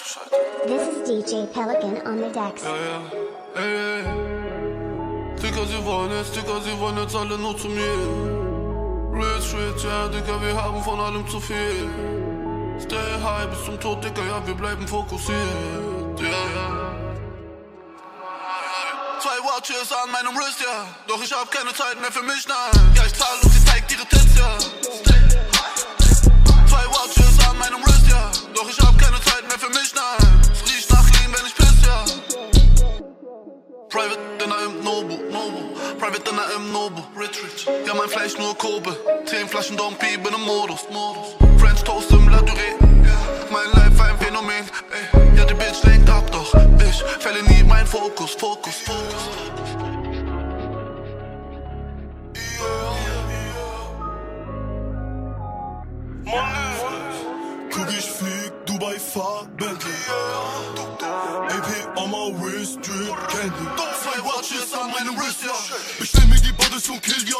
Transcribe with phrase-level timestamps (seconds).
[0.00, 2.62] This is DJ Pelican on the decks.
[2.62, 3.00] Ja, ja,
[3.54, 4.04] ey, ey.
[5.36, 8.00] Digga, sie wollen jetzt, Digga, sie wollen jetzt alle nur zu mir.
[9.12, 11.90] Rich, rich, ja, Digga, wir haben von allem zu viel.
[12.80, 16.18] Stay high bis zum Tod, Digga, ja, wir bleiben fokussiert.
[16.18, 16.94] Ja, ja.
[19.20, 20.86] Zwei Watches an meinem Wrist, ja.
[21.08, 22.94] Doch ich hab keine Zeit mehr für mich, nein.
[22.96, 24.58] Ja, ich zahl und sie zeigt ihre Tits, ja.
[26.66, 28.30] Zwei Watches an meinem Wrist, ja.
[28.54, 28.99] Doch ich hab keine Zeit mehr
[29.60, 30.40] für mich, nein.
[30.66, 32.02] Riecht nach Lean, wenn ich piss, ja.
[33.90, 35.74] Private Dinner im Nobu, Nobu.
[35.98, 37.66] Private Dinner im Nobu, Rich Rich.
[37.86, 38.96] Ja, mein Fleisch nur Kobe.
[39.26, 41.36] Zehn Flaschen Dom P, bin im Modus, Modus.
[41.60, 42.74] French Toast im La Durée.
[43.50, 45.36] Mein Life ein Phänomen, ey.
[45.36, 46.54] Ja, die Bitch lenkt ab, doch
[46.88, 49.28] ich fälle nie mein Fokus, Fokus, Fokus.
[52.34, 52.60] Ich
[56.30, 56.79] flieg,
[59.10, 59.92] Dubai fahr Bentley
[61.48, 63.66] AP on my wrist, drip Candy.
[64.02, 65.52] Zwei Watches an meinem Wrist, ja.
[65.98, 67.36] Bestell mir die Bodies von Kilja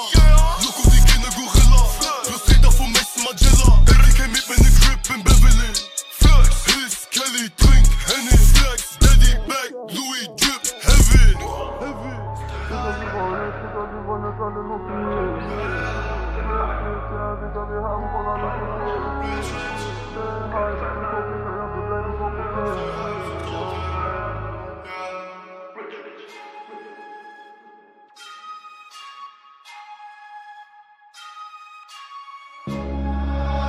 [0.63, 1.87] Look auf die Kinder Gorilla.
[2.25, 5.73] Plus Räder von Messi Magella RK mit meine Grip in Beverly.
[6.19, 8.37] Flex, Hills, Kelly, Trink, Henny.
[8.37, 11.21] Flex, Daddy, Back, Louis, Drip, Heavy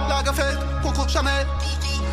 [0.10, 1.46] Lagerfeld, Coco Chanel.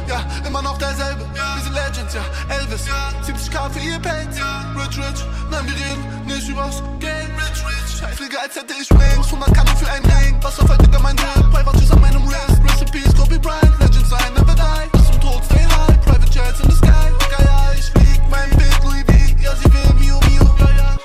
[0.07, 1.25] Ja, immer noch derselbe.
[1.33, 2.23] Wir sind Legends, ja.
[2.49, 2.85] Elvis,
[3.27, 4.37] 70k für ihr Pelz.
[4.77, 7.29] Rich, rich, nein, wir reden nicht übers Geld.
[7.37, 9.27] Rich, rich, ich fliege, als hätte ich Wings.
[9.27, 10.37] 100 Kano für einen Ring.
[10.43, 11.51] Was auf heute mein Hip?
[11.51, 12.61] Private Shoes an meinem Wrist.
[12.65, 13.79] Recipes, Kobe Bryant.
[13.81, 14.89] Legends sein, never die.
[14.93, 16.01] Bis zum Tod, stay high.
[16.05, 17.09] Private Jets in the sky.
[17.21, 18.21] Digga, ja, ich flieg.
[18.31, 19.43] Mein Bild, Louis V.
[19.43, 20.45] Ja, sie will Miu, Miu.
[20.59, 20.97] Ja, ja.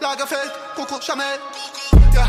[0.00, 1.38] Lagerfeld, Coco Chanel.
[2.14, 2.28] Ja,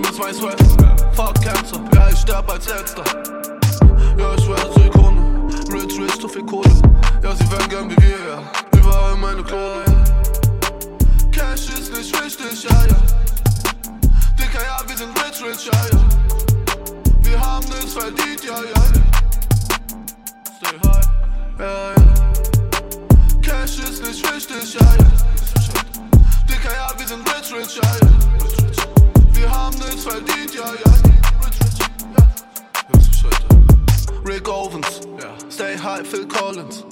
[0.00, 0.60] Simmons, mein Sweat.
[1.14, 3.04] Fuck Cancer, ja, ich sterb als Letzter.
[4.16, 5.48] Ja, ich werde zur Ikone.
[5.72, 6.70] Rich, rich, zu viel Kohle.
[7.22, 8.78] Ja, sie werden gern wie wir, ja.
[8.78, 11.30] Überall meine Kohle, ja.
[11.30, 12.96] Cash ist nicht wichtig, ja, ja.
[14.38, 16.00] Dicker, ja, wir sind rich, rich, ja, ja.
[17.22, 19.02] Wir haben es verdient, ja, ja, ja.
[20.56, 21.08] Stay high,
[21.58, 22.02] ja, ja.
[23.42, 25.06] Cash ist nicht wichtig, ja, ja.
[26.48, 28.99] Dicker, ja, wir sind rich, rich, ja, ja.
[29.40, 30.92] Wir haben es verdient, ja, ja.
[32.92, 34.30] Du Bescheid, ja.
[34.30, 35.30] Rick Owens, ja.
[35.50, 36.84] Stay high, Phil Collins.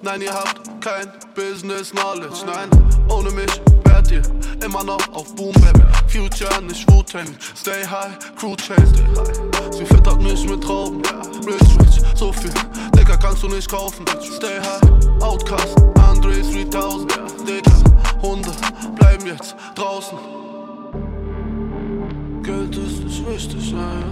[0.00, 2.46] Nein, ihr habt kein Business Knowledge.
[2.46, 2.70] Nein,
[3.10, 4.22] ohne mich wärt ihr
[4.64, 5.78] immer noch auf Boom Bap.
[6.10, 7.36] Future, nicht Wu-Tang.
[7.54, 8.94] Stay high, Crew Chase.
[9.70, 11.02] Sie füttert mich mit Trauben.
[11.46, 12.54] Rich, rich, so viel.
[12.96, 14.06] Dicker kannst du nicht kaufen.
[14.22, 15.76] Stay high, Outcast,
[16.08, 17.12] Andre 3000.
[17.46, 17.76] Dicker,
[18.22, 18.50] Hunde
[18.96, 20.39] bleiben jetzt draußen.
[22.50, 24.10] Geld ist nicht wichtig, ja, ja.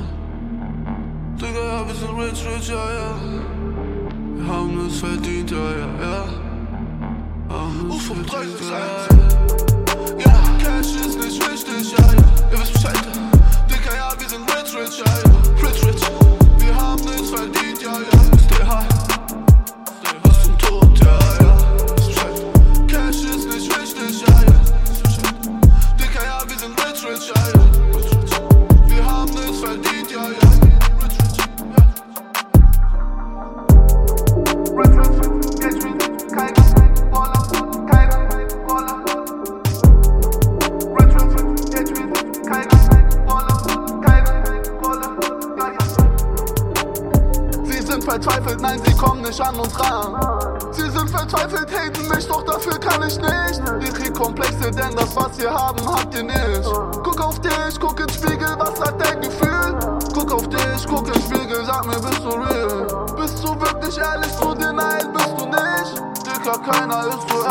[1.41, 3.11] Digga, ja, wir sind rich, rich, ja, ja.
[4.37, 6.25] Wir haben es verdient, ja, ja, ja.
[7.51, 10.25] Haben es verdient, ja, ja.
[10.25, 12.53] Ja, Cash ist nicht wichtig, ja, ja.
[12.53, 13.09] Ihr wisst Bescheid.
[13.69, 15.48] Dicker, ja, wir sind rich, rich, ja, ja.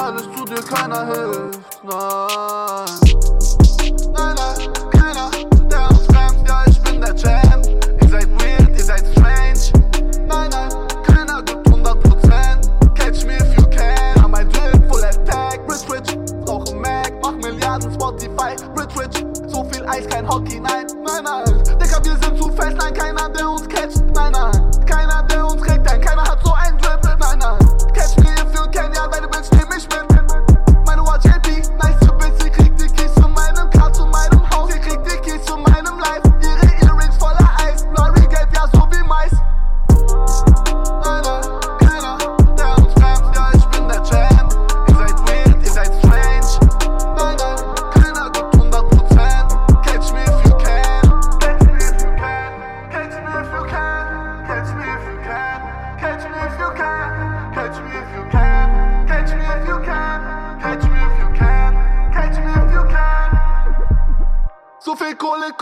[0.08, 1.84] Ehrlich zu dir, keiner hilft.
[1.84, 3.07] Nein.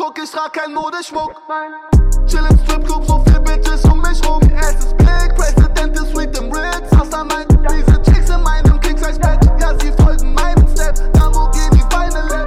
[0.06, 1.42] Guck, ich trag kein Modeschmuck.
[2.28, 4.40] Chill im Stripclub, so viel Bitches um mich rum.
[4.56, 6.96] Es ist Big, Präsident ist sweet im Ritz.
[6.96, 9.40] Hast an mein, diese Chicks in meinem King-Size-Bett.
[9.60, 10.96] Ja, sie folgen meinem Step.
[11.14, 12.45] Da wo gehen die Beine leer.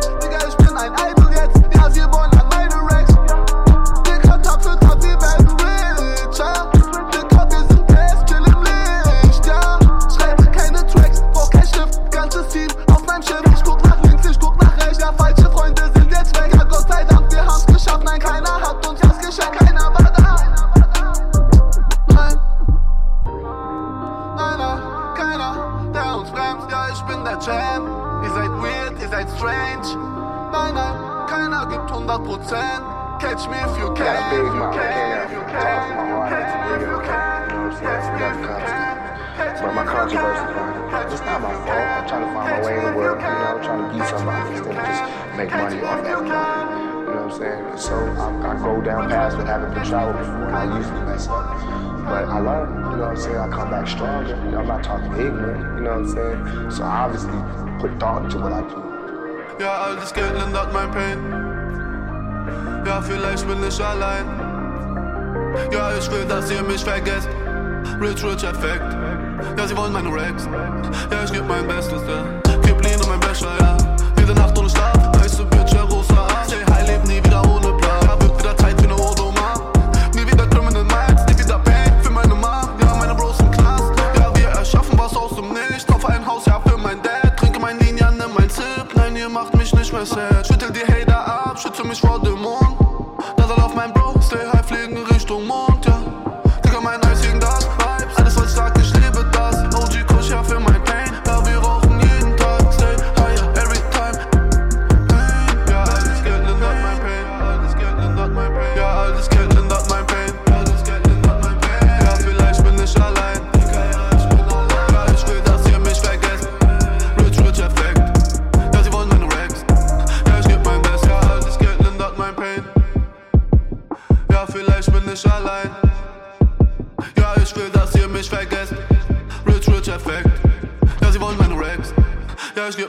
[45.39, 46.19] make money off that.
[46.19, 47.79] You know what I'm saying?
[47.79, 51.29] So I, I go down paths that haven't been traveled before, and I usually mess
[51.29, 51.47] up.
[52.11, 53.37] But I learn, you know what I'm saying?
[53.37, 54.35] I come back stronger.
[54.45, 56.71] You know, I'm not talking ignorant, you know what I'm saying?
[56.73, 57.39] So I obviously
[57.79, 58.83] put thought into what I do.
[59.61, 61.19] Ja, all das Geld lindert my Pain.
[62.85, 64.27] Ja, vielleicht bin ich allein.
[65.71, 67.29] Ja, ich will, dass ihr mich vergesst.
[68.01, 68.91] Rich, rich Effekt.
[69.57, 70.47] Yeah, sie wollen meine Rex.
[71.11, 72.25] Yeah, ich geb mein Bestes, ja.
[72.63, 73.77] Gib Lino mein Becher, ja.
[74.19, 74.69] Jede Nacht ohne
[89.99, 90.38] pussy.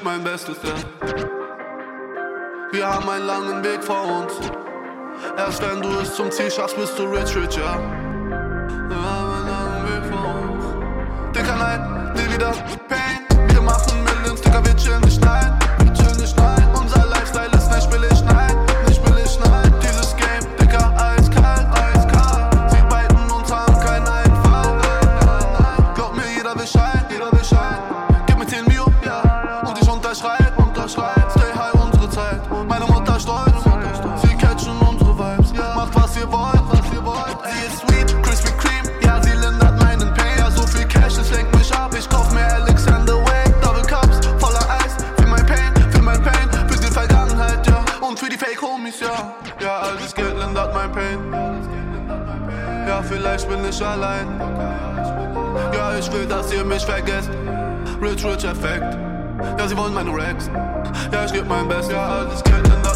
[0.09, 0.73] mein Bestes, ja.
[2.71, 4.33] Wir haben einen langen Weg vor uns.
[5.37, 7.77] Erst wenn du es zum Ziel schaffst, bist du rich, rich, ja.
[8.89, 11.37] Wir haben einen langen Weg vor uns.
[11.37, 12.53] Dicker, nein, nie wieder.
[52.89, 54.27] ja, vielleicht bin ich allein.
[55.73, 57.29] Ja, ich will, dass ihr mich vergesst.
[58.01, 58.97] Rich, rich Effekt.
[59.57, 60.49] Ja, sie wollen meine Rex.
[61.11, 61.91] Ja, ich geb mein Best.
[61.91, 62.88] Ja, alles kennt in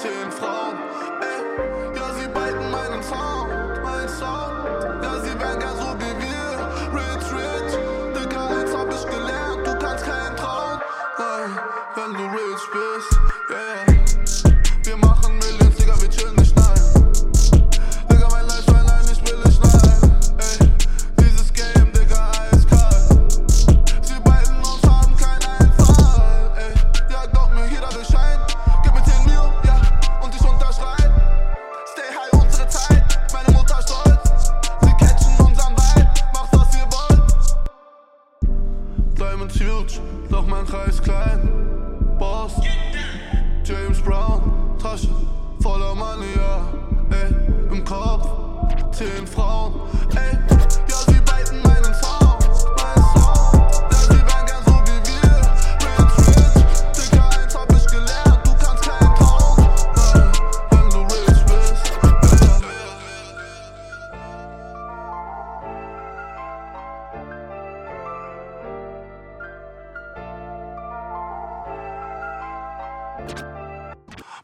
[0.00, 0.78] zehn Frauen.
[1.20, 3.50] Ey, ja, sie beiden meinen Sound,
[3.82, 4.49] mein Sound.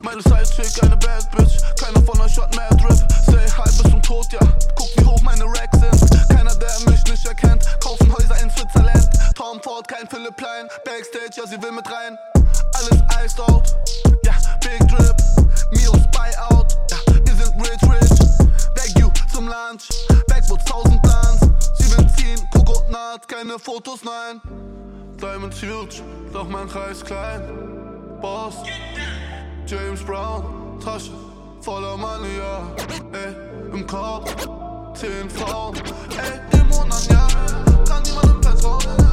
[0.01, 1.59] Meine Sidechick, eine Bad Bitch.
[1.81, 2.99] Keiner von euch hat Mad Rip.
[3.27, 4.41] Say hi bis zum Tod, ja.
[4.75, 6.29] Guck, wie hoch meine Racks sind.
[6.29, 7.65] Keiner, der mich nicht erkennt.
[7.81, 9.09] Kaufen Häuser in Switzerland.
[9.35, 10.69] Tom Ford, kein Philipp Plein.
[10.85, 12.19] Backstage, ja, sie will mit rein.
[12.75, 13.75] Alles iced out.
[14.23, 15.17] Ja, Big Drip.
[15.71, 16.77] Mios Buyout.
[16.91, 18.19] Ja, wir sind rich, rich.
[18.75, 19.89] Bag you zum Lunch.
[20.29, 21.41] Backwoods, tausend Plans.
[21.79, 24.41] Sie will ziehen, Kokonat, keine Fotos, nein.
[25.21, 27.43] Diamonds huge, doch mein Kreis klein.
[28.21, 28.57] Boss.
[29.67, 31.11] James Brown, Tasche
[31.61, 32.71] voller Money, ja.
[33.13, 34.33] Ey, im Kopf,
[34.95, 35.75] zehn Frauen.
[36.17, 37.27] Ey, Dämonen, ja.
[37.85, 38.05] Kann
[38.43, 38.81] vertrauen.
[38.81, 39.06] Say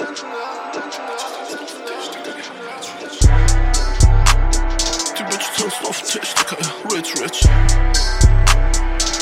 [0.00, 0.06] Die
[5.24, 7.40] Bitches tanzen auf dem Tisch, Dicker, ja, rich, rich.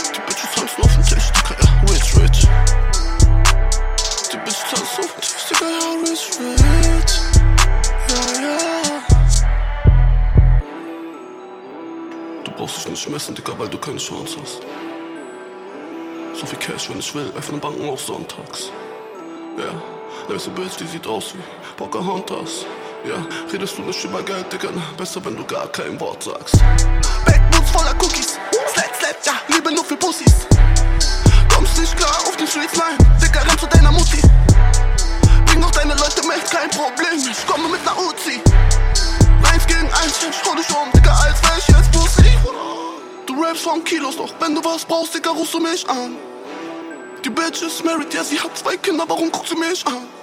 [0.07, 2.47] Die Bitches tanzen auf dem Tisch, Dicker, ja, rich, rich.
[4.31, 7.13] Die Bitches tanzen auf dem Tisch, Dicker, ja, rich, rich.
[8.09, 8.57] Ja, ja.
[12.45, 14.61] Du brauchst dich nicht messen, Dicker, weil du keine Chance hast.
[16.35, 18.71] So viel Cash, wenn ich will, öffnen Banken auch sonntags.
[19.59, 19.98] Ja,
[20.31, 21.43] eine Bitch, die sieht aus wie
[21.77, 22.67] Pocahontas.
[23.05, 26.59] Ja, redest du nicht über Geld, Digga, besser, wenn du gar kein Wort sagst.
[27.25, 28.39] Backboots voller Cookies,
[28.73, 30.47] Slap, Slap, ja, Liebe nur für Pussys.
[31.55, 34.21] Kommst nicht klar auf den Streets, nein, Digga, renn zu deiner Mutti.
[35.47, 38.43] Bring doch deine Leute mit, kein Problem, ich komme mit ner Uzi.
[39.51, 42.37] Eins gegen eins, ich hol dich um, Digga, als wär ich jetzt Pussy.
[43.27, 46.17] Du rappst von Kilos, doch wenn du was brauchst, Digga, rufst du mich an.
[47.25, 50.18] Die Bitch ist married, ja, sie hat zwei Kinder, warum guckt sie mich an?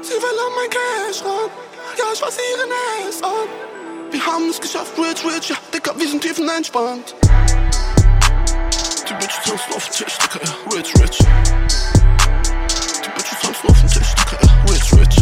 [0.00, 1.50] Sie will an mein Cash ran,
[1.98, 2.70] ja, ich fass ihren
[3.08, 3.48] Ass an.
[4.10, 7.14] Wir haben es geschafft, rich, rich, ja, Dicker, wir sind tiefenentspannt.
[9.08, 11.18] Die Bitch tanzen auf dem Tisch, Dicker, ja, rich, rich.
[13.04, 14.38] Die Bitch tanzen auf dem Tisch, Dicker,
[14.70, 15.16] rich, rich.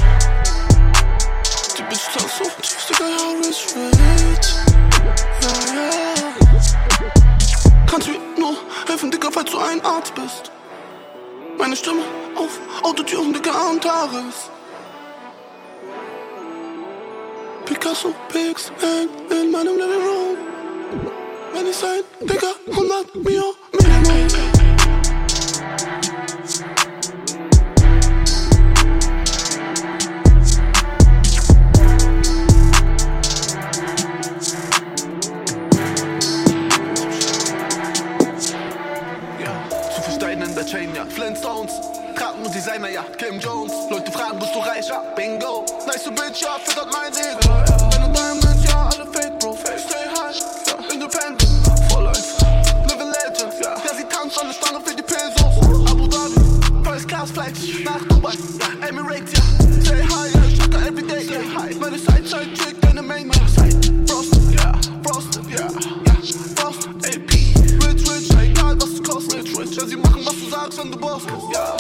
[1.77, 4.49] Die Bitch tanzen auf dem Tisch, Dicker, ja, rich, rich.
[5.43, 5.87] Ja, ja.
[7.87, 8.57] Kannst mir nur
[8.87, 10.53] helfen, Dicker, falls du ein Arzt bist.
[11.57, 12.03] Meine Stimme
[12.37, 14.51] auf Autotune, Dicker, und Tares.
[17.67, 20.37] Picasso, PX, Bang in meinem Living Room.
[21.53, 24.57] Wenn ich sein, Digga, 100 Mio, Minimum.
[40.67, 41.07] Chain, ja.
[41.07, 41.71] Flintstones,
[42.17, 43.05] Trappen und Designer, ja.
[43.19, 43.73] Kim Jones.
[43.89, 45.01] Leute fragen, bist du reicher?
[45.15, 45.65] Bingo.
[45.87, 46.59] Nice, to Bitch, ja.
[57.55, 58.33] Flight nach Dubai.
[58.89, 59.43] Emirates, ja.
[59.83, 61.79] Stay high, ja, ich hacke everyday, stay high.
[61.79, 63.77] Meine Side-Side Chick, deine Main, Side.
[64.09, 64.73] Frosted, ja,
[65.05, 65.71] Frosted, ja, ja.
[66.57, 67.33] Frosted, AP.
[67.33, 69.45] Rich, rich, egal was es kostet.
[69.45, 71.37] Rich, rich, ja, sie machen, was du sagst, wenn du Boss bist.
[71.53, 71.77] Ja,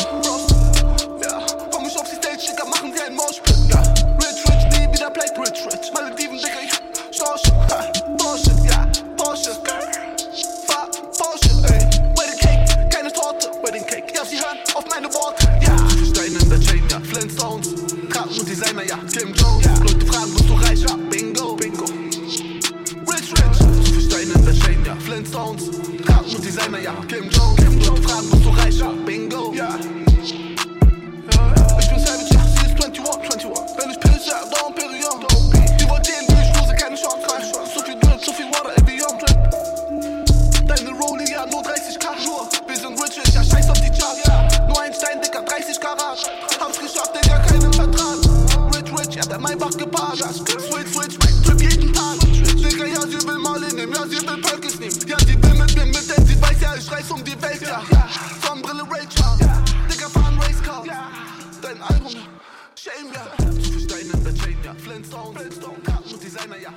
[19.03, 19.46] und
[49.29, 50.19] der Maybach gepaart.
[50.19, 52.19] Switch, switch, mein Trip jeden Tag.
[52.21, 54.97] Digga, ja, sie will Molly nehmen, ja, sie will Perkins nehmen.
[55.07, 57.63] Ja, sie will mit mir mit, denn sie weiß, ja, ich reiß um die Welt,
[57.63, 57.83] ja.
[58.45, 59.49] Sonnenbrille, Rachel.
[59.91, 60.85] Digga, fahren Racecar.
[61.63, 62.21] Dein Album, ja.
[62.75, 63.27] Shame, ja.
[63.81, 64.75] Steine in der Chain, ja.
[64.75, 65.77] Flintstone, Flintstone.
[65.85, 66.71] Karten Designer, ja.